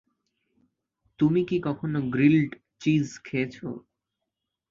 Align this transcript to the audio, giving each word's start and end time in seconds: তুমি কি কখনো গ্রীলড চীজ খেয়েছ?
তুমি 1.19 1.41
কি 1.49 1.57
কখনো 1.67 1.97
গ্রীলড 2.13 2.51
চীজ 2.81 3.07
খেয়েছ? 3.25 3.55